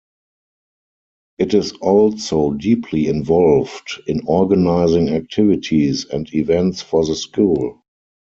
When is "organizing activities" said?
4.25-6.05